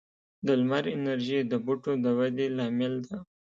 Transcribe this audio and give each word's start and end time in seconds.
د 0.45 0.47
لمر 0.61 0.85
انرژي 0.97 1.39
د 1.51 1.53
بوټو 1.65 1.93
د 2.03 2.05
ودې 2.17 2.47
لامل 2.57 2.93
ده. 3.07 3.17